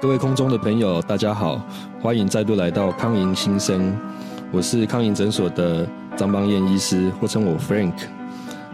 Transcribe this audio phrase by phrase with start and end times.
[0.00, 1.62] 各位空中的朋友，大家好，
[2.00, 3.94] 欢迎再度来到康营新生，
[4.50, 7.92] 我是康营诊所的张邦彦医师，或称我 Frank。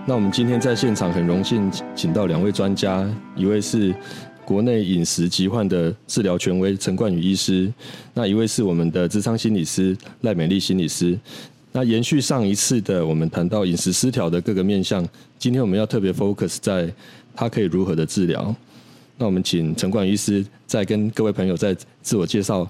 [0.06, 3.04] 那我们今天在现场很荣幸请到两位专家，
[3.34, 3.92] 一位是
[4.44, 7.72] 国内饮食疾患的治疗权威陈冠宇医师，
[8.14, 11.18] 那一位是我们的智商心理师赖美丽心理师。
[11.72, 15.04] 那延续上一次的，我们谈到饮食失调的各个面向，
[15.40, 16.88] 今天我们要特别 focus 在
[17.34, 18.54] 它可以如何的治疗。
[19.18, 22.68] 那我们请陈冠宇医师再跟各位朋友再自我介绍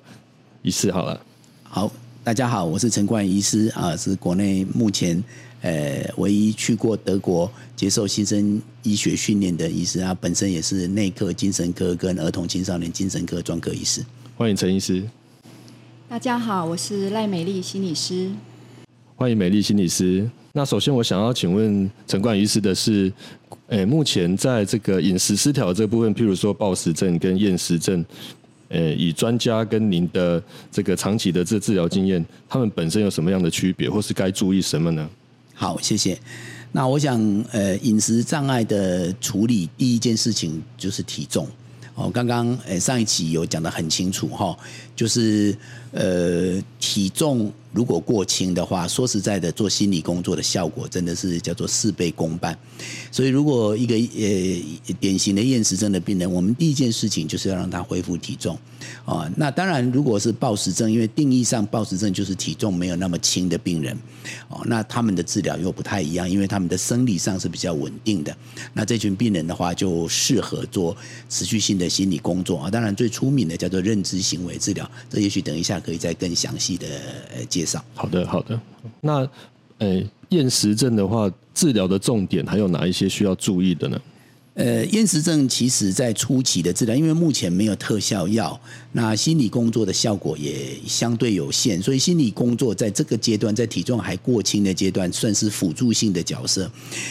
[0.62, 1.20] 一次好了。
[1.64, 1.91] 好，
[2.23, 5.23] 大家好，我是陈冠宇医师啊，是国内目前
[5.62, 14.04] 呃唯一去过德国接受新生医学训练的医师啊，本身也是内科、精神科跟儿童青少年精神科专科医师。
[14.37, 15.02] 欢迎陈医师。
[16.09, 18.30] 大家好，我是赖美丽心理师。
[19.16, 20.30] 欢迎美丽心理师。
[20.52, 23.12] 那首先我想要请问陈冠宇医师的是，
[23.68, 28.04] 诶，目前在这个饮食失调这部分，譬如说暴食症跟厌食症，
[28.68, 35.08] 诶，以专家跟您的这个长期的这治疗经验，他们本身有什么样的区别，或是该注意什么呢？
[35.54, 36.16] 好，谢谢。
[36.70, 37.20] 那我想，
[37.52, 41.48] 呃，饮食障碍的处理，第一件事情就是体重。
[41.95, 44.54] 哦，刚刚诶上一期有讲的很清楚哈，
[44.95, 45.56] 就是
[45.92, 52.57] 呃体重如果过轻的话，说实在的，做心理工作的效果真的是叫做事倍功半。
[53.13, 58.57] 所以如果一个呃典型的厌食症的病人，我们第一件事情就是要让他恢复体重
[59.04, 59.30] 啊。
[59.37, 63.97] 那当然，如果是暴食症，因为定义上暴食症就是体重没有那么轻的病人
[64.49, 68.34] 哦，那他们的治疗又不太一样，因为他们的生理上是比较稳定的。
[68.72, 70.97] 那这群病人的话，就适合做
[71.28, 71.87] 持续性的。
[71.97, 76.87] 心理工作啊，当然最出名的叫做认知行为治疗，这也许等一下可以再更详细的
[77.49, 77.84] 介绍。
[77.94, 78.59] 好的，好的。
[79.00, 79.28] 那
[79.78, 84.00] 呃，厌食症的话，治疗的重点还有哪一些需要注意的呢？
[84.54, 88.58] 呃，厌食症其实在初期的治疗，因为目前没有特效药，
[88.92, 96.70] 那心理工作的效果也相对有限，所以心理工作在这个阶段，在体重还过轻的阶段，算是辅助性的角色。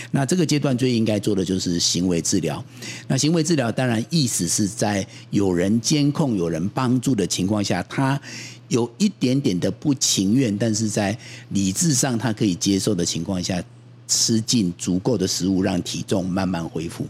[0.09, 2.65] 那这个阶段最应该做的就是行为治疗。
[3.07, 8.19] 那行为治疗当然意思是在有人监控、有人帮助的情况下，他
[8.67, 11.17] 有一点点的不情愿，但是在
[11.49, 13.63] 理智上他可以接受的情况下。
[14.07, 17.07] 吃进足够的食物，让体重慢慢恢复。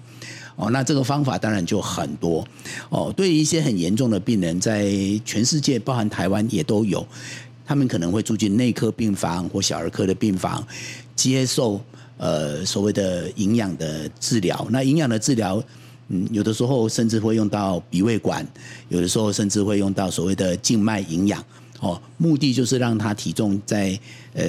[0.55, 2.47] 哦，那这个方法当然就很多。
[2.87, 4.89] 哦，对于一些很严重的病人，在
[5.25, 7.05] 全世界，包含台湾也都有，
[7.65, 10.65] 他们可能会住进内科病房或小儿科的病房，
[11.17, 11.81] 接受
[12.15, 14.65] 呃所谓的营养的治疗。
[14.69, 15.61] 那营养的治疗，
[16.09, 18.45] 嗯，有的时候甚至会用到鼻胃管，
[18.89, 21.43] 有的时候甚至会用到所谓的静脉营养。
[21.79, 23.99] 哦，目的就是让他体重在
[24.33, 24.43] 呃。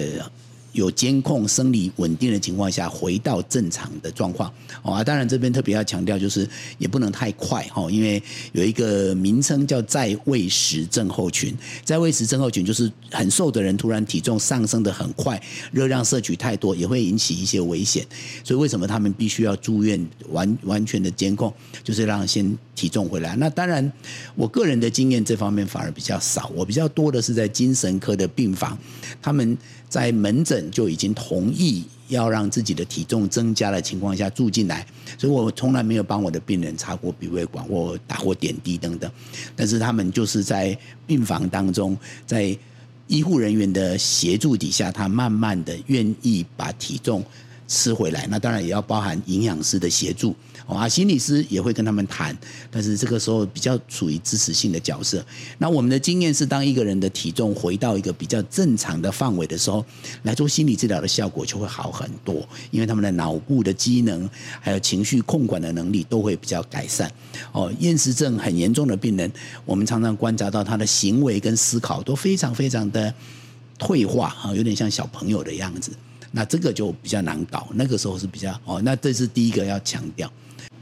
[0.76, 4.52] 有监控、生理稳定的情况下，回到正常的状况。
[4.82, 8.22] 哦啊，当然这边特别要强调，就是也不能太快哈，因为
[8.52, 11.54] 有一个名称叫在喂食症候群。
[11.82, 15.42] 在喂食症候群就是很瘦的人突然体重上升的很快，
[15.72, 18.06] 热量摄取太多，也会引起一些危险。
[18.44, 21.50] 所以为什么他们必须要住院，完完全的监控，
[21.82, 23.34] 就是让先体重回来。
[23.36, 23.90] 那当然，
[24.34, 28.78] 我个人的经验这方面反而比较少，我比较多的是在精神科的病房，
[29.22, 29.56] 他们。
[29.88, 34.86] 在门诊就已经同意要让自己的体重增加的情况下住进来，
[35.18, 39.10] 所以我从来没有帮我的病人插过鼻胃管或打过点滴等等。
[39.54, 40.76] 但是他们就是在
[41.06, 42.56] 病房当中，在
[43.06, 47.24] 医护人员的协助底下，他慢慢的愿意把体重
[47.66, 48.26] 吃回来。
[48.30, 50.34] 那当然也要包含营养师的协助。
[50.66, 52.36] 啊，心理师也会跟他们谈，
[52.72, 55.24] 但是这个时候比较处于支持性的角色。
[55.58, 59.84] 那我们的经验是，当一个人的体重回到一个比较正常的范围的时候，
[60.24, 64.28] 来做心理治疗的效果就会好很多，因为他们的脑部的机能
[64.60, 67.08] 还有情绪控管的能力都会比较改善。
[67.52, 69.30] 哦，厌食症很严重的病人，
[69.64, 73.14] 我们常常观察到他的行为跟思考都非常非常的
[73.78, 75.92] 退化啊，有点像小朋友的样子。
[76.32, 80.30] 那这个就比较难搞，那个时候是比较哦，那这是第一个要强调。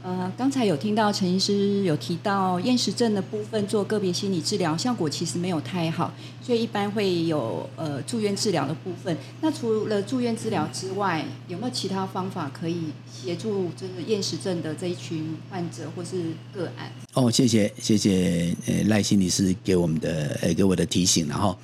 [0.03, 9.17] 呃，刚才有听到陈医师有提到厌食症的部分做个别心理治疗效果其实没有太好，所以一般会有呃住院治疗的部分。
[9.41, 16.21] 那除了住院治疗之外，有没有其他方法可以协助这个厌食症的这一群患者或是
[16.53, 16.91] 个案？
[17.13, 21.27] 哦，谢谢谢谢呃赖心理师给我们的呃给我的提醒。
[21.27, 21.57] 然后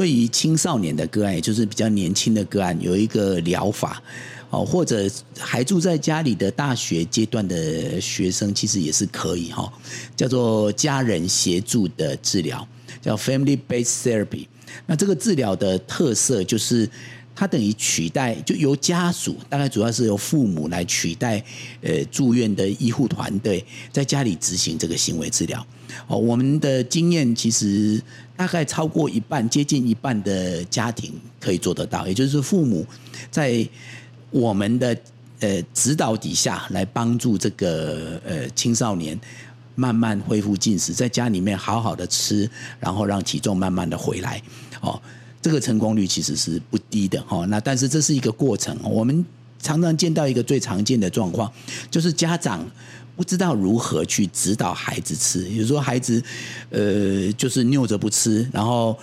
[0.00, 4.02] 对于青少年的个案，也就是比较年轻的个案，有一个疗法。
[4.48, 5.06] 哦，或者
[5.38, 9.70] 还住在家里的大学阶段的学生，其实也是可以哈，
[10.16, 12.66] 叫做家人协助的治疗，
[13.02, 14.46] 叫 family based therapy。
[14.86, 16.88] 那这个治疗的特色就是。
[17.40, 21.42] 它等于取代，就由家属，大概主要是由父母来取代，
[21.80, 25.66] 呃，住院的医护团队在家里执行这个行为治疗。
[26.06, 27.98] 哦，我们的经验其实
[28.36, 32.86] 大概超过一半，接近一半的家庭可以做得到，也就是父母
[33.30, 33.66] 在
[34.30, 34.94] 我们的
[35.38, 39.18] 呃指导底下来帮助这个呃青少年
[39.76, 42.46] 慢慢恢复进食，在家里面好好的吃，
[42.78, 44.42] 然后让体重慢慢的回来。
[44.82, 45.00] 哦，
[45.42, 47.44] 这个成功率其实是不低的哈。
[47.46, 49.24] 那但是这是一个过程，我们
[49.60, 51.50] 常常见到一个最常见的状况，
[51.90, 52.64] 就是家长。
[53.20, 56.24] 不知道如何去指导孩子吃，有时候孩子，
[56.70, 58.98] 呃，就是拗着不吃，然后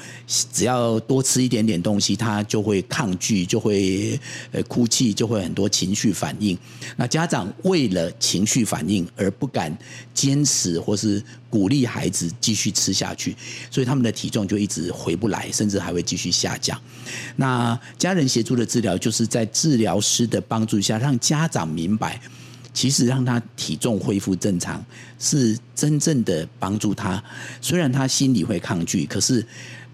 [0.52, 4.20] 只要多吃一点点东西，他就会抗拒，就会
[4.52, 6.58] 呃哭泣，就会很多情绪反应。
[6.96, 9.72] 那家长为了情绪反应而不敢
[10.16, 13.36] 坚持或是鼓励孩子继续吃下去，
[13.70, 16.76] 所以他们的体重就一直回不来，甚至还会继续下降。
[17.36, 22.20] 那家人协助的治疗，就是在治疗师的帮助下，让家长明白。
[22.78, 24.86] 其实让他体重恢复正常，
[25.18, 27.24] 是真正的帮助他。
[27.60, 29.44] 虽然他心里会抗拒，可是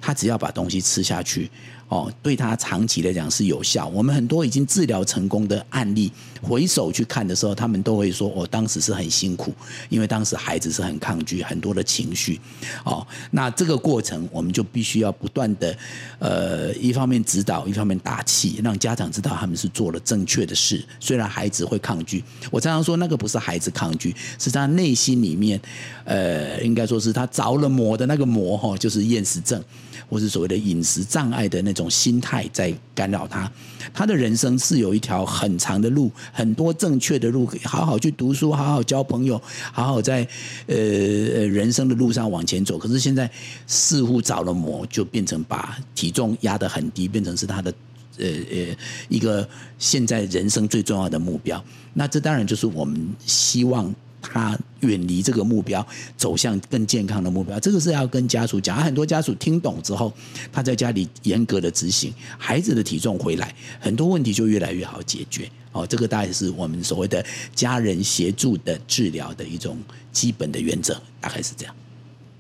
[0.02, 1.50] 他只要把东西吃下去。
[1.94, 3.86] 哦，对他长期来讲是有效。
[3.90, 6.12] 我们很多已经治疗成功的案例，
[6.42, 9.54] 回首去看的时候，他们都会说：“我当时是很辛苦，
[9.90, 12.42] 因为当时孩子是很抗拒，很多的情绪。”
[12.84, 15.78] 哦，那这个过程我们就必须要不断的，
[16.18, 20.84] 呃，一方面指导，一方面打气，让家长知道他们是做了正确的事。
[21.00, 25.62] 虽然孩子会抗拒，我常常说那个不是孩子抗拒，是他内心里面，
[26.06, 29.64] 呃，应该说是他着了魔的那个魔哈，就是厌食症。
[30.10, 33.52] 或是所谓的饮食障碍的那种心态在干扰他，
[33.94, 39.42] 他的人生是有一条很长的路，很多正确的路，好好去读书，好好交朋友，
[39.72, 40.28] 好好在
[40.68, 42.78] 呃人生的路上往前走。
[42.78, 43.30] 可是现在
[43.68, 47.74] 似乎着了魔，就变成把体重压得很低，变成是他的
[48.18, 48.76] 呃呃
[49.10, 49.48] 一个
[49.78, 51.64] 现在人生最重要的目标。
[51.94, 53.94] 那这当然就是我们希望。
[54.24, 55.86] 他远离这个目标，
[56.16, 58.82] 走向更健康的目标，这个是要跟家属讲。
[58.82, 60.12] 很多家属听懂之后，
[60.52, 65.48] 他在家里严格的执行，孩子的体重回来，很多问题就越来越好解决。
[65.74, 67.24] 哦，这个大概是我们所谓的
[67.54, 69.78] 家人协助的治疗的一种
[70.12, 71.76] 基本的原则，大概是这样。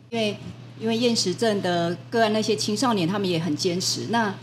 [0.09, 0.37] 因为
[0.79, 4.07] 因为厌食症的个案，那些青少年他们也很坚持。
[4.09, 4.33] 那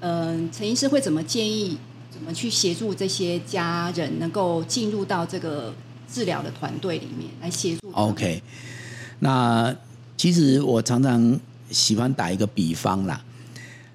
[0.00, 1.78] 嗯，陈医师会怎么建议，
[2.10, 5.74] 怎么去协助这些家人能够进入到这个？
[6.12, 7.90] 治疗的团队里面来协助。
[7.92, 8.42] OK，
[9.18, 9.74] 那
[10.16, 11.38] 其实我常常
[11.70, 13.22] 喜欢打一个比方啦，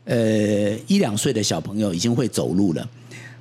[0.06, 2.88] 呃，一两岁的小朋友已经会走路了，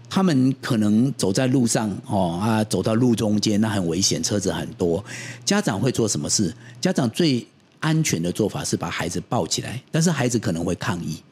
[0.08, 5.04] 他们可能走在路上哦啊，走到路中间那很危险，车子很多，
[5.44, 6.54] 家长会做什么事？
[6.80, 7.46] 家长最
[7.80, 11.22] 安全的做法是把孩子抱起来，但是孩子可能会抗议。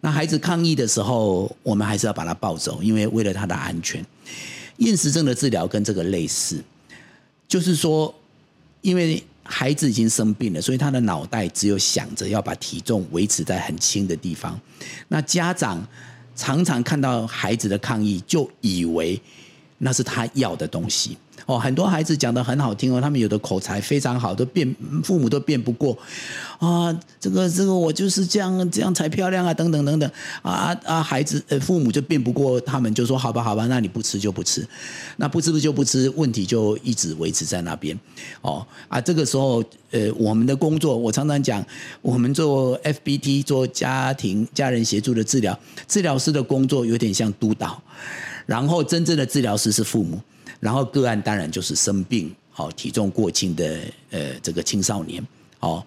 [0.00, 4.04] 那孩子抗议的时候，我们还是要把他抱走，因为为了他的安全。
[4.78, 6.62] 厌食症的治疗跟这个类似，
[7.48, 8.14] 就是说，
[8.82, 14.60] 因为孩子已经生病了，所以他的脑袋只有想着要把体重维持在很轻的地方。
[15.08, 15.86] 那家长
[16.34, 19.20] 常常看到孩子的抗议，就以为
[19.78, 21.16] 那是他要的东西。
[21.44, 24.74] 哦，很多孩子讲的很好听哦，他们有的口才非常好，都辩
[25.04, 25.96] 父母都辩不过
[26.58, 26.92] 啊。
[27.20, 30.10] 这个这个我就是这样这样才漂亮啊，等等等等
[30.42, 31.00] 啊啊！
[31.00, 34.66] 孩子呃父母就辩不过他们，就说好吧好吧，那你不吃就不吃，
[35.18, 37.96] 那不吃不就不吃，问题就一直维持在那边。
[38.40, 39.62] 哦啊，这个时候
[39.92, 41.64] 呃我们的工作，我常常讲，
[42.02, 47.80] 我们做 FBT 做家庭家人协助的治疗，治疗师的工作有点像督导，
[48.46, 50.18] 然后真正的治疗师是父母。
[50.58, 53.78] 然后个案当然就是生病，好体重过轻的
[54.10, 55.22] 呃这个青少年，
[55.60, 55.84] 哦，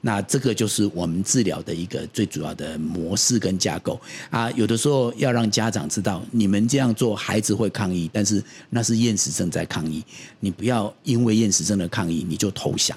[0.00, 4.00] 那这个就是我们治疗的一个最主要的模式跟架构
[4.30, 4.48] 啊。
[4.52, 10.04] 有的时候要让家长知道，你们这样做孩子会抗议，但是那是厌食症在抗议，
[10.38, 12.96] 你不要因为厌食症的抗议你就投降。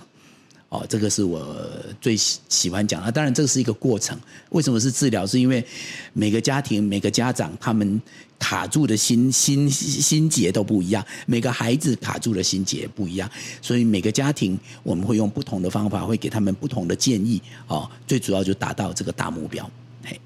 [0.69, 1.55] 哦，这个是我
[2.01, 3.11] 最喜喜欢讲的。
[3.11, 4.17] 当然，这个是一个过程。
[4.49, 5.25] 为什么是治疗？
[5.25, 5.65] 是因为
[6.11, 8.01] 每个家庭、每个家长他们
[8.39, 13.29] 卡住的心心心结都不一样，每个孩子卡住的心结不一样，
[13.61, 17.41] 所以每个家庭我们会用不同的方法，会给他们不同的建议。
[17.67, 19.69] 哦，最主要就达到这个大目标。
[20.03, 20.19] 嘿，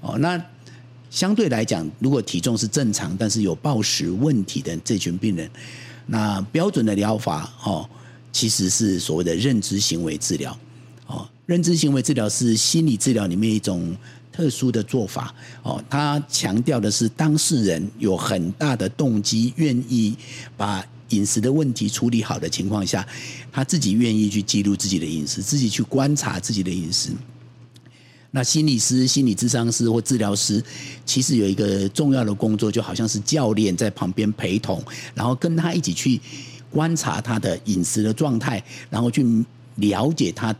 [0.00, 0.42] 哦，那
[1.10, 5.50] 相对来讲，如果体重是正常，但是有暴食问题的这群病人，
[6.06, 7.88] 那标准的疗法，哦。
[8.34, 10.58] 其实是所谓的认知行为治疗，
[11.06, 13.94] 哦，认知行为治疗是心理治疗里面一种
[14.32, 20.16] 特殊的做法，哦，他强调的是当事人有很大的动机，愿意
[20.56, 23.06] 把饮食的问题处理好的情况下，
[23.52, 27.10] 他自己愿意去记录自己的饮食，自己去观察自己的饮食，
[28.30, 30.64] 那心理师、心理咨商师或治疗师，
[31.04, 34.82] 其实有一个重要的工作，就好像是教练在旁边陪同，
[35.14, 36.18] 然后跟他一起去
[36.70, 40.56] 观察他的饮食的状态，然后去了解他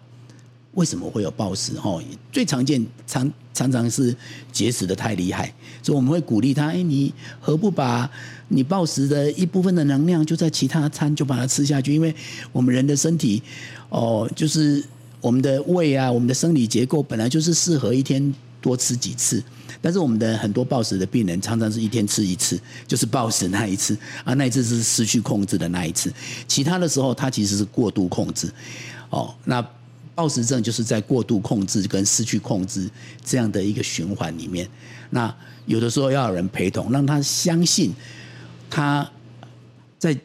[0.75, 1.73] 为什么会有暴食。
[1.83, 4.15] 哦，最常见常常常是
[4.51, 8.11] 节食的太厉害，所以我们会鼓励他：哎，你何不把
[8.49, 11.95] 你暴食的一部分的能量，就在其他餐就把它吃下去？
[11.95, 12.15] 因为
[12.53, 13.43] 我们人的身体，
[13.89, 14.83] 哦，就是
[15.21, 19.43] 我们的胃啊，我们的生理结构本来就是适合一天多吃几次。
[19.81, 26.13] 但是我们的很多暴食的病人，常常是一天吃一次，就是暴食那一次啊，那一次是失去控制的那一次。
[26.47, 28.49] 其他的时候，他其实是过度控制。
[29.11, 29.61] 哦，那
[30.15, 32.91] 暴食症就是在过度控制跟失去控制
[33.25, 34.69] 这样的一个循环里面。
[35.11, 35.35] 那
[35.67, 37.93] 有的时候要有人陪同，让他相信
[38.69, 39.11] 他
[39.99, 40.19] 在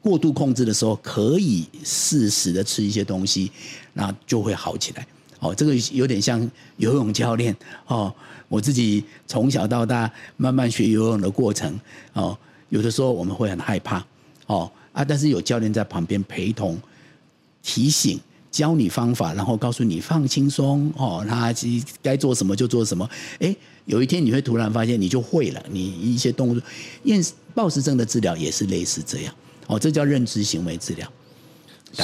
[0.00, 3.50] 过度控制的时候，可以适时的吃一些东西，
[3.92, 5.06] 那就会好起来。
[5.40, 7.54] 哦，这个有点像游泳教练
[7.86, 8.14] 哦。
[8.48, 11.76] 我自己从小到大慢慢学游泳的过程
[12.12, 14.04] 哦，有的时候我们会很害怕
[14.46, 16.78] 哦啊，但是有教练在旁边陪同、
[17.60, 18.20] 提醒、
[18.56, 21.52] 教你方法，然后告诉你放轻松哦，他
[22.00, 23.06] 该做什么就做什么。
[23.38, 26.62] 哎，有一天你会突然发现你就会了，你一些动作。
[27.02, 27.22] 厌
[27.54, 29.34] 暴食症的治疗也是类似这样
[29.66, 31.06] 哦，这叫认知行为治疗。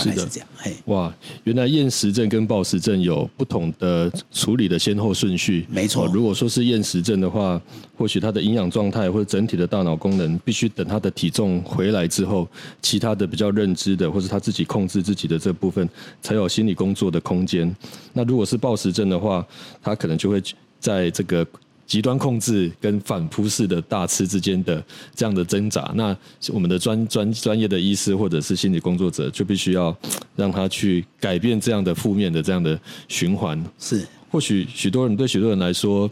[0.00, 0.49] 是的，这样。
[0.56, 5.66] 嘿，哇，原来厌食症跟暴食症有不同的处理的先后顺序。
[5.68, 7.61] 没错，如果说是厌食症的话，
[7.96, 12.49] 或许他的营养状态或者整体的大脑功能，必须等他的体重回来之后，
[12.80, 15.88] 其他的比较认知的，或者他自己控制自己的这部分，
[16.20, 17.75] 才有心理工作的空间。
[18.12, 19.46] 那如果是暴食症的话，
[19.82, 20.42] 他可能就会
[20.80, 21.46] 在这个。
[21.92, 24.82] 极端控制跟反扑式的大吃之间的
[25.14, 26.16] 这样的挣扎，那
[26.49, 29.94] 我们的专专专业的医师或者是心理工作者就必须要
[30.34, 33.62] 让他去改变这样的负面的这样的循环。
[33.78, 36.11] 是，或许许多人对许多人来说，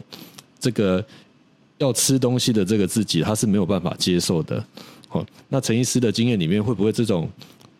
[0.59, 1.03] 这个
[1.79, 4.63] 要吃东西的这个自己他是没有办法接受的。
[5.07, 7.27] 好，那陈医师的经验里面会不会这种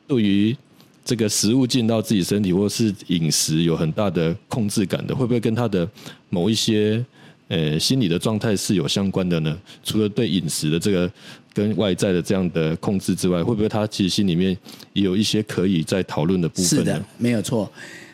[0.07, 0.57] 对于
[1.05, 5.87] 这个食物进到自己身体或是饮食有很大的控制感的，会不会跟他的
[6.31, 7.05] 某一些？
[7.51, 9.59] 呃，心理的状态是有相关的呢。
[9.83, 11.11] 除了对饮食的这个
[11.53, 14.57] 跟外在的这样的控制之外，会不会他其实心里面
[14.93, 16.79] 也有一些可以在讨论的部分？
[16.79, 17.69] 是的，没有错。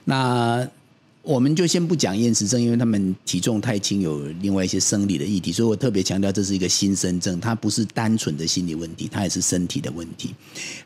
[0.06, 0.68] 那
[1.22, 10.34] 我们就先不讲厌食症，因为他们体重太轻，有另外一些生理的议题，所以我特别强调这是一个新生症，它不是单纯的心理问题，它也是身体的问题。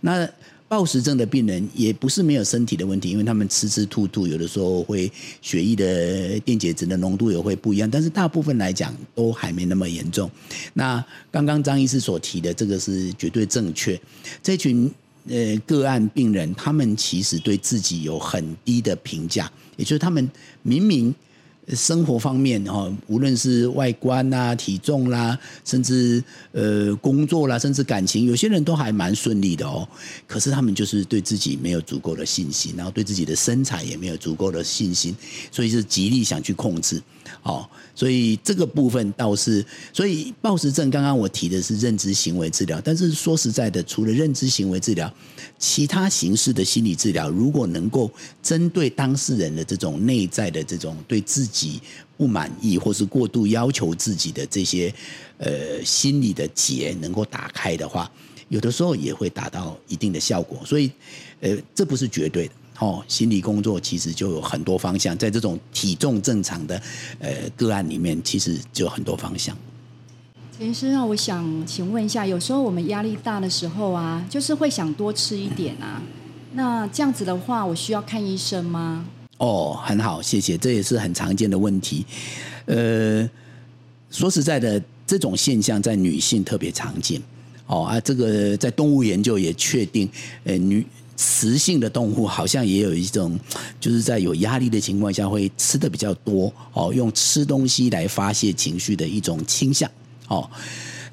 [0.01, 0.27] 那
[0.71, 5.11] 暴食症的病人也不是没有身体的问题，因为他们吃吃吐吐，有的时候会
[5.41, 10.31] 血液的电解质的浓度也会不一样，但是大部分来讲都还没那么严重。
[10.71, 13.99] 那刚刚张医师所提的这个是绝对正确。
[14.41, 14.89] 这群
[15.27, 21.13] 呃个案病人，他们其实对自己有很低的评价，也就是他们明明。
[21.75, 29.87] 生活方面哈，无论是外观啦、体重啦，甚至呃工作啦，甚至感情，有些人都还蛮顺利的哦。
[30.27, 35.15] 可是他们就是对自己没有足够的信心，然后对自己的身材也没有足够的信心，
[35.51, 37.01] 所以是极力想去控制。
[37.43, 45.11] 哦，所以这个部分倒是，所以暴食症刚刚我提的是认知行为治疗，但是说实在的，除了认知行为治疗，
[45.57, 48.11] 其他形式的心理治疗，如果能够
[48.43, 51.81] 针对当事人的这种内在的这种对自己己
[52.17, 54.93] 不满意或是过度要求自己的这些
[55.37, 58.09] 呃心理的结能够打开的话，
[58.49, 60.59] 有的时候也会达到一定的效果。
[60.65, 60.91] 所以，
[61.41, 62.53] 呃，这不是绝对的。
[62.79, 66.81] 哦，心理工作其实就有很多方向，在这种体重正常的
[67.19, 69.55] 呃个案里面，其实就有很多方向。
[70.57, 76.01] 陈医生，我想请问一下，有时候我们压力大的时候啊，就是会想多吃一点啊，
[76.53, 79.05] 那这样子的话，我需要看医生吗？
[79.41, 82.05] 哦，很好，谢谢，这也是很常见的问题。
[82.67, 83.27] 呃，
[84.11, 87.19] 说实在的，这种现象在女性特别常见。
[87.65, 90.07] 哦啊，这个在动物研究也确定，
[90.43, 90.85] 呃女。
[91.17, 93.39] 雌性的动物好像也有一种，
[93.79, 99.87] 就是在有压力的情况下会吃的比较多哦，用吃东西来发泄情绪的一种倾向
[100.29, 100.49] 哦。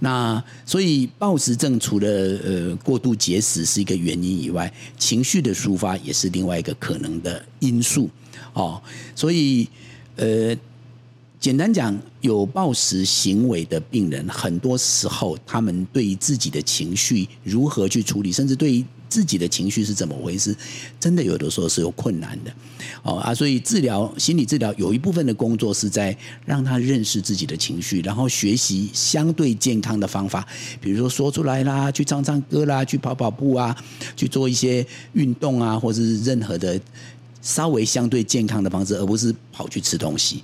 [0.00, 8.08] 那所以暴食症除了呃过度节食是一个原因以外，情绪的抒发也是另外一个可能的因素
[8.52, 8.80] 哦。
[9.14, 9.68] 所以
[10.16, 10.56] 呃，
[11.40, 20.54] 简单讲，有暴食行为的病人，很多时候他们对于自己的情绪如何去处理，甚至对于自己的情绪是怎么回事？
[21.00, 22.52] 真的有的时候是有困难的，
[23.02, 30.46] 哦啊，所以治疗心理治疗有一部分的工作是在让他认识自己的情绪，然后学习相对健康的方法，
[30.80, 33.76] 比如说说出来啦，去唱唱歌啦，去跑跑步啊，
[34.16, 36.80] 去做一些运动啊，或者是任何的
[37.40, 40.42] 稍微相对健康的方式，而不是跑去吃东西。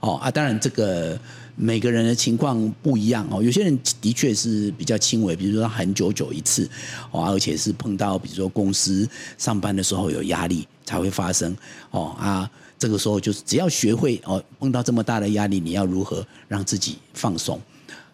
[0.00, 1.18] 哦啊，当然这个
[1.60, 6.70] 每个人的情况不一样哦，有些人的确是比较轻微，比如说他很久久一次
[7.10, 11.56] 哦，而且是碰到比如说公司上班的时候有压力才会发生
[11.90, 12.48] 哦啊，
[12.78, 17.60] 这个时候就是只要学会哦，碰到这么大的压力，你要如何让自己放松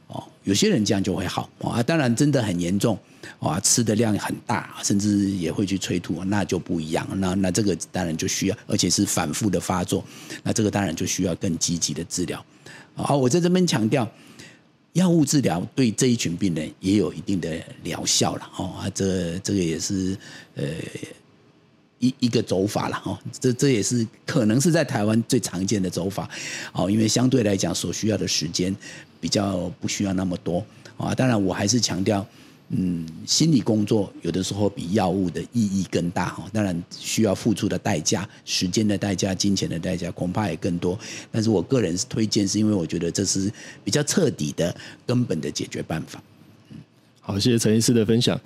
[0.07, 2.99] 哦，有些人这样就会好啊，当然真的很严重。
[3.41, 7.07] 哇，吃的量很大，甚至也会去催吐，那就不一样。
[7.17, 10.03] 那那这个当然就需要，而且是反复的发作，
[10.43, 12.43] 那这个当然就需要更积极的治疗。
[12.95, 14.09] 好，我在这边强调，
[14.93, 18.51] 药物治疗对这一群病人也有一定的疗效了。
[18.57, 20.17] 哦，啊，这这个也是
[20.55, 20.65] 呃
[21.99, 23.03] 一一个走法了。
[23.05, 26.29] 哦，这这也是可能是在台湾最常见的走法。
[26.73, 28.75] 哦，因为相对来讲所需要的时间
[29.21, 30.65] 比较不需要那么多。
[30.97, 32.25] 啊，当然我还是强调。
[32.77, 40.99] 嗯，心理工作有的时候比药物的意义更大哈，当然需要付出的代价、时间的代价、金钱的代价恐怕也更多。
[41.31, 43.49] 但是我个人是推荐，是因为我觉得这是
[43.85, 44.75] 比较彻底的、
[45.07, 46.21] 根本的解决办法。
[46.71, 46.79] 嗯，
[47.21, 48.41] 好，谢谢陈医师的分享。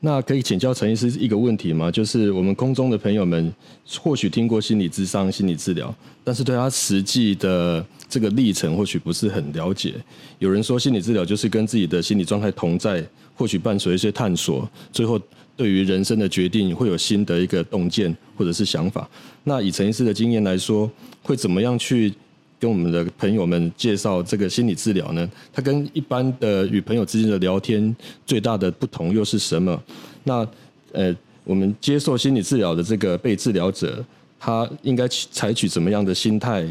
[0.00, 1.90] 那可以请教陈医师一个问题吗？
[1.90, 3.52] 就是我们空中的朋友们
[3.98, 9.94] 或许听过心理咨商、心理治疗，但是对他实际的这个历程或许不是很了解。
[10.38, 15.20] 有人说心理治疗就是跟自己的心理状态同在，或许伴随一些探索，最后
[15.56, 19.08] 对于人生的决定会有新的一个洞见或者是想法。
[19.44, 20.90] 那以陈医师的经验来说，
[21.22, 22.12] 会怎么样去？
[22.58, 25.30] 跟我们的朋友们介绍这个心理治疗呢？
[25.52, 27.94] 它跟一般的与朋友之间的聊天
[28.24, 29.82] 最大的不同又是什么？
[30.24, 30.46] 那
[30.92, 34.04] 呃，我们接受心理治疗的这个被治疗者，
[34.40, 36.66] 他应该采取怎么样的心态？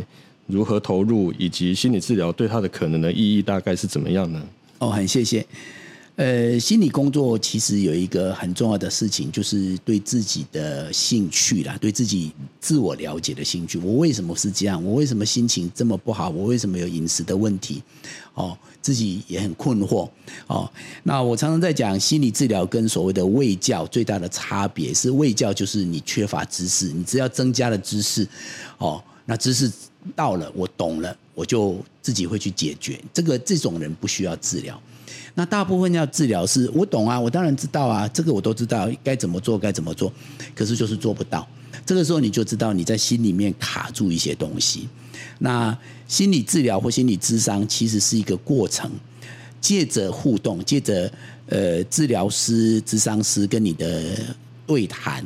[0.48, 1.34] 如何投入？
[1.40, 4.42] 以及心理治疗对他的可能的意义大概是怎么样呢？
[4.80, 5.46] 哦，很谢谢。
[6.18, 12.32] 呃，心理工作其实有一个很重要的事情，就是对自己的兴趣啦，对自己
[12.62, 13.78] 自我了解的兴趣。
[13.80, 14.82] 我为什么是这样？
[14.82, 16.30] 我为什么心情这么不好？
[16.30, 17.84] 我为什么有饮食的问题？
[18.34, 20.10] 哦，自己也很困惑。
[20.48, 20.72] 哦，
[21.04, 28.26] 那我常常在讲心理治疗跟所谓的卫教最大的差别是，卫教就是你缺乏知识，你只要增加了知识，
[28.78, 29.70] 哦，那知识
[30.16, 32.98] 到了，我懂了，我就自己会去解决。
[33.14, 34.82] 这个这种人不需要治疗。
[35.36, 40.12] 那大部分要治疗是，我懂啊，我当然知道啊，这个我都知道该怎么做，该怎么做，
[40.56, 41.48] 可是就是做不到。
[41.86, 44.88] 这个时候你就知道你在心里面卡住一些东西。
[45.40, 48.90] 那心理治疗或心理咨商其实是一个过程，
[49.60, 51.12] 借着互动，借着
[51.48, 54.18] 呃治疗师、咨商师跟你的
[54.66, 55.24] 对谈，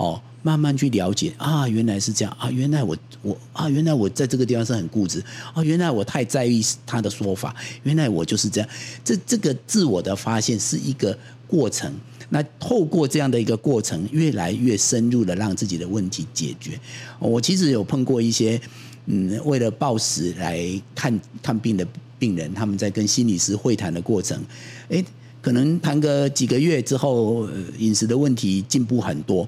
[0.00, 0.20] 哦。
[0.42, 8.70] 慢慢去了解啊，原来是这样啊，原来我我啊，原来我在这个地方是很固执啊，原来我太在意他的说法，原来我就是这样。
[9.04, 11.14] 这这个自我的发现是一个
[11.46, 11.92] 过程，
[12.30, 16.80] 那透过这样的一个过程，越来越深入的让自己的问题解决。
[17.18, 18.58] 我其实有碰过一些
[19.04, 21.86] 嗯，为了暴食来看看病的
[22.18, 24.42] 病人，他们在跟心理师会谈的过程，
[24.88, 25.04] 哎，
[25.42, 27.46] 可能谈个几个月之后，
[27.78, 29.46] 饮食的问题进步很多。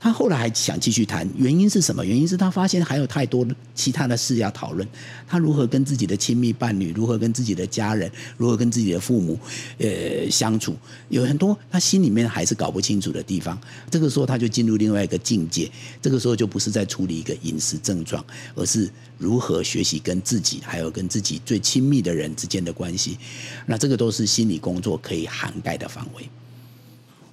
[0.00, 2.04] 他后来还想继续谈，原因是什么？
[2.04, 4.86] 原因是他发现还有太多其他的事要讨论。
[5.26, 9.38] 他如何跟自己的亲密伴侣，如何跟自己的家人，如何跟自己的父母，
[9.78, 10.76] 呃，相处，
[11.08, 13.58] 有很多他心里面还是搞不清楚的地方。
[13.90, 15.68] 这个时候他就进入另外一个境界。
[16.00, 23.18] 这个时候就不是在处理一个饮食症状，而是如何学习跟自己，还有跟自己最亲密的人之间的关系。
[23.66, 26.28] 那这个都是心理工作可以涵盖的范围。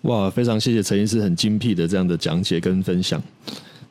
[0.05, 3.21] 哇，非常谢谢陈医师很精辟的这样的讲解跟分享。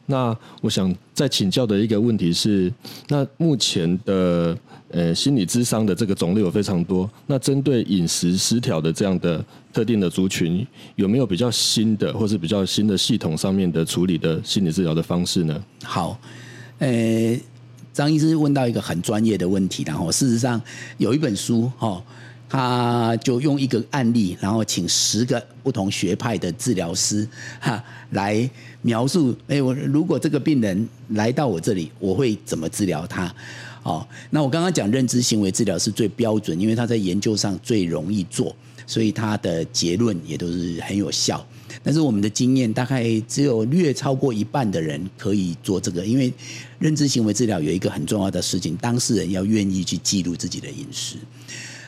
[0.07, 2.73] 那我想再请教的一个问题是，
[3.09, 4.57] 那目前的
[4.91, 15.65] 呃心理智商的这个种类有非常多，那针对饮食失调的这样的特定的族群，有没有比较新的或是比较新的系统上面的处理的心理治疗的方式呢？
[15.83, 16.21] 好，
[16.79, 17.37] 呃，
[17.93, 20.63] 张医师问到一个很专业的问题，然后事实上
[20.99, 22.01] 有一本书哈。
[22.55, 28.49] 他就用一个案例，然后请十个不同学派的治疗师哈来
[28.81, 29.37] 描述。
[29.49, 33.35] 哎，我如果这个病人来到我这里，我会怎么治疗他？
[33.83, 38.55] 哦，那我刚刚讲认知行为治疗是最标准，因为他在研究上最容易做，
[38.87, 41.45] 所以他的结论也都是很有效。
[41.83, 46.33] 但是我们的经验大概只有略超过一半的人可以做这个，因为
[46.79, 51.17] 认知行为治疗有一个很重要的事情，当事人要愿意去记录自己的饮食。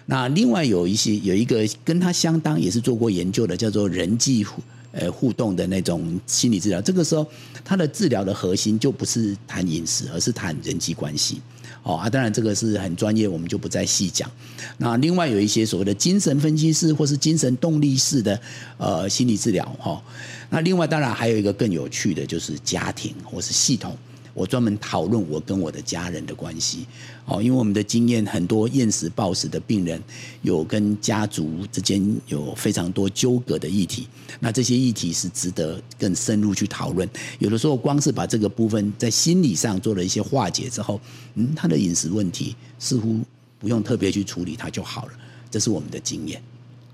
[0.07, 6.81] 那另外有一些有一个跟他相当也是做过研究的，叫做人际互呃互动的那种心理治疗。
[6.81, 7.27] 这个时候，
[7.65, 11.41] 他的治疗的核心就不是谈饮食，而是谈人际关系。
[11.83, 14.31] 哦啊，当然这个是很专业，我们就不再细讲。
[14.79, 18.41] 那另外有一些所谓的精神分析师或是精神动力式的
[18.77, 20.03] 呃心理治疗哈。
[20.51, 23.97] 那另外当然还有一个更有趣的就是家庭或是系统。
[24.37, 26.87] 我专门讨论我跟我的家人的关系，
[27.25, 29.99] 哦，因为我们的经验很多厌食暴食的病人
[30.43, 34.07] 有跟家族之间有非常多纠葛的议题，
[34.39, 37.09] 那这些议题是值得更深入去讨论。
[37.39, 41.01] 有的时候光是把这个部分在心理上做了一些化解之后，
[41.37, 43.19] 嗯，他的饮食问题似乎
[43.59, 45.13] 不用特别去处理，他就好了。
[45.51, 46.43] 这是我们的经验。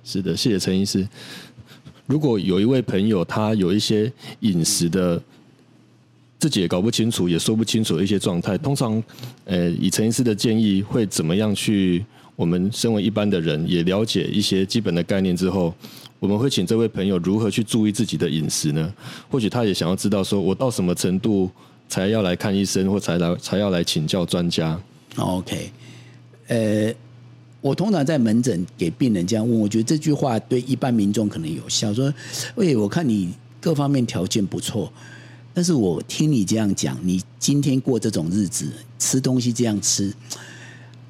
[0.04, 1.08] 是的，谢谢陈医师。
[2.06, 5.20] 如果有一位朋友他有一些饮食的。
[6.42, 8.58] 自己也搞不清楚，也说不清楚的一些状态。
[8.58, 9.00] 通常，
[9.44, 12.04] 呃，以陈医师的建议，会怎么样去？
[12.34, 15.72] 我们身为一般的人，也了解一些基本的概念之后，
[16.18, 18.92] 我们会请这位朋友如何去注意自己的饮食呢？
[19.30, 21.48] 或许他也想要知道，说我到什么程度
[21.88, 24.76] 才要来看医生，或才来才要来请教专家
[25.14, 25.70] ？OK，
[26.48, 26.92] 呃，
[27.60, 31.94] 我通常在门诊给病人这样问，我觉得这句话对一般民众可能有效。
[31.94, 32.12] 说，
[32.56, 34.92] 喂，我看你各方面条件不错。
[35.54, 40.12] 但是我听你这样讲，你今天过这种日子，吃东西这样吃，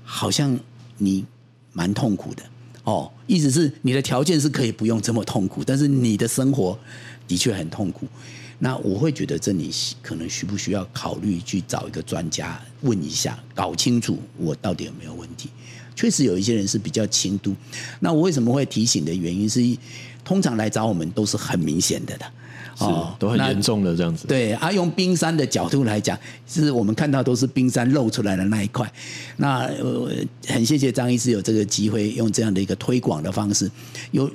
[0.04, 0.58] 好像
[0.98, 1.24] 你
[1.72, 2.42] 蛮痛苦的
[2.84, 3.10] 哦。
[3.26, 6.78] 意思是你的条件是可以不用这么痛苦，但是你的生活
[7.28, 8.06] 的确很痛苦。
[8.58, 15.48] 那我会觉得这里可能需不需要考虑去找一个专家问一下，搞清楚我到底有没有问题。
[15.94, 17.54] 确实有一些人是比较轻度。
[18.00, 19.60] 那我为什么会提醒的原因是，
[20.24, 22.26] 通常来找我们都是很明显的的。
[22.78, 24.26] 哦，都很严重的这样子。
[24.26, 28.90] 对，啊，用冰山的角度来讲，是我们看到都是冰山露出来的那一块。
[29.36, 30.10] 那呃，
[30.46, 33.70] 很谢谢张医师有这个机会，用这样的一个推广的方式，
[34.10, 34.30] 有。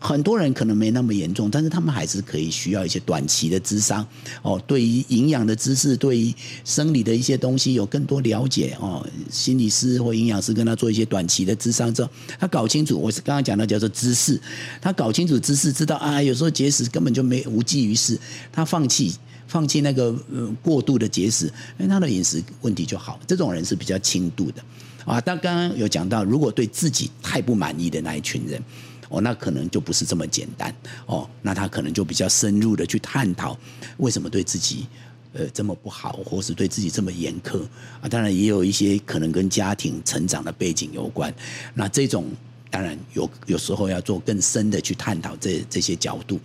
[0.00, 4.06] 很多人可能没那么严重，但是他们还是可以需要一些短期的智商
[4.42, 4.60] 哦。
[4.64, 6.32] 对于营养的知识，对于
[6.64, 9.04] 生理的一些东西有更多了解哦。
[9.28, 14.40] 心理师或营养师跟他做一些短期的智商之后，他搞清楚，我是刚刚讲的叫做知识，
[14.80, 18.16] 他搞清楚知识，知道啊，有时候节食根本就没无济于事，
[18.52, 19.12] 他放弃
[19.48, 20.14] 放弃那个
[20.62, 23.18] 过度的节食，因为他的饮食问题就好。
[23.26, 24.62] 这种人是比较轻度的
[25.04, 25.20] 啊。
[25.20, 28.62] 但刚刚有讲到，如果对自己太不满意的那一群人。
[29.08, 30.74] 哦，那可能就不是这么简单
[31.06, 33.58] 哦，那他可能就比较深入的去探讨
[33.96, 34.86] 为什么对自己
[35.32, 37.62] 呃这么不好，或是对自己这么严苛
[38.00, 38.08] 啊？
[38.08, 41.32] 当然也有一些可能跟家庭成长的背景有关。
[41.74, 42.26] 那这种
[42.70, 46.38] 当然有有时候要做更深的去探讨这这些角度，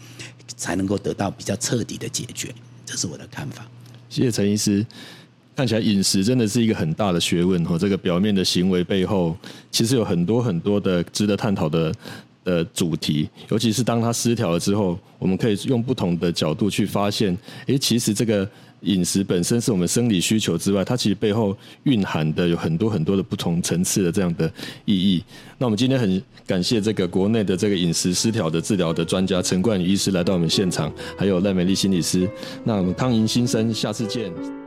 [0.55, 2.53] 才能够得到比较彻底的解决。
[2.85, 3.67] 这是我的看法。
[4.09, 4.85] 谢谢陈医师。
[5.55, 9.37] 看起来饮食真的是一个很大的学问哦，这个表面的行为背后，
[9.69, 11.93] 其实有很多很多的值得探讨的。
[12.43, 18.47] 的主题，尤其是当它失调了之后，我们可以用不同的角度去发现，诶，其实这个
[18.81, 24.51] 饮食本身是我们生理需求之外，它其实背后蕴含的有很多很多的不同层次的这样的
[24.85, 25.23] 意义。
[25.57, 32.29] 那我们今天很感谢这个国内的这个饮食失调的治疗的专家陈冠宇医师来到我们现场，还有赖美丽心理师。
[32.65, 34.62] 那我们康莹新生，下次见。